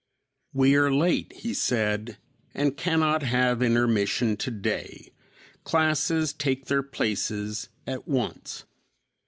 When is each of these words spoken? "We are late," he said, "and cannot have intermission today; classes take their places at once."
"We 0.51 0.73
are 0.77 0.91
late," 0.91 1.31
he 1.31 1.53
said, 1.53 2.17
"and 2.55 2.75
cannot 2.75 3.21
have 3.21 3.61
intermission 3.61 4.35
today; 4.37 5.11
classes 5.63 6.33
take 6.33 6.65
their 6.65 6.81
places 6.81 7.69
at 7.85 8.07
once." 8.07 8.63